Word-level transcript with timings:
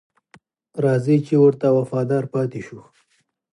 راځئ 0.83 1.17
چې 1.27 1.35
ورته 1.43 1.67
وفادار 1.77 2.23
پاتې 2.33 2.61
شو. 2.67 2.79